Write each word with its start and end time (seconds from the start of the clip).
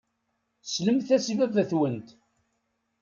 Slemt-as 0.63 1.25
i 1.33 1.33
baba-twent. 1.39 2.09